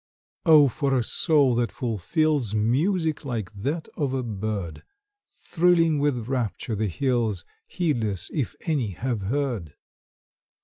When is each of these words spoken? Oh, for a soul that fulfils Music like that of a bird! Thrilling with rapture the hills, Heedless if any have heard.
Oh, 0.47 0.67
for 0.67 0.97
a 0.97 1.03
soul 1.03 1.53
that 1.57 1.71
fulfils 1.71 2.55
Music 2.55 3.23
like 3.23 3.53
that 3.53 3.87
of 3.95 4.15
a 4.15 4.23
bird! 4.23 4.81
Thrilling 5.29 5.99
with 5.99 6.27
rapture 6.27 6.73
the 6.73 6.87
hills, 6.87 7.45
Heedless 7.67 8.31
if 8.33 8.55
any 8.61 8.87
have 8.93 9.21
heard. 9.21 9.75